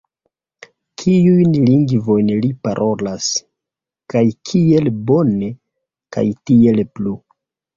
Kiujn 1.01 1.51
lingvojn 1.65 2.31
li 2.45 2.49
parolas 2.67 3.27
kaj 4.15 4.25
kiel 4.51 4.91
bone 5.11 5.51
kaj 6.17 6.25
tiel 6.51 6.87
plu 6.97 7.17